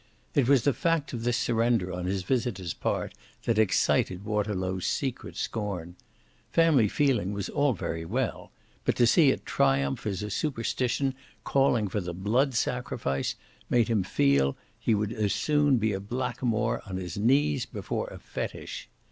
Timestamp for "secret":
4.87-5.37